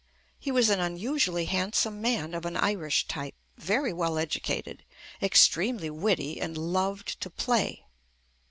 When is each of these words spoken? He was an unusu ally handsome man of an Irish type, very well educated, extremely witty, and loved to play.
He 0.39 0.49
was 0.51 0.71
an 0.71 0.79
unusu 0.79 1.27
ally 1.27 1.43
handsome 1.45 2.01
man 2.01 2.33
of 2.33 2.43
an 2.43 2.57
Irish 2.57 3.07
type, 3.07 3.35
very 3.55 3.93
well 3.93 4.17
educated, 4.17 4.83
extremely 5.21 5.91
witty, 5.91 6.39
and 6.41 6.57
loved 6.57 7.21
to 7.21 7.29
play. 7.29 7.85